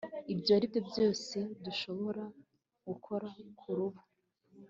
ibyo 0.33 0.51
aribyo 0.57 0.81
byose 0.89 1.37
dushobora 1.63 2.23
gukora 2.87 3.27
kurubu 3.59 4.01